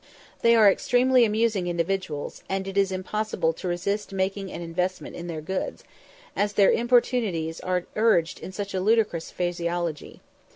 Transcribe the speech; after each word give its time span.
They 0.41 0.55
are 0.55 0.67
extremely 0.67 1.25
amusing 1.25 1.67
individuals, 1.67 2.41
and 2.49 2.67
it 2.67 2.75
is 2.75 2.91
impossible 2.91 3.53
to 3.53 3.67
resist 3.67 4.11
making 4.11 4.51
an 4.51 4.59
investment 4.63 5.15
in 5.15 5.27
their 5.27 5.41
goods, 5.41 5.83
as 6.35 6.53
their 6.53 6.71
importunities 6.71 7.59
are 7.59 7.85
urged 7.95 8.39
in 8.39 8.51
such 8.51 8.73
ludicrous 8.73 9.29
phraseology. 9.29 10.19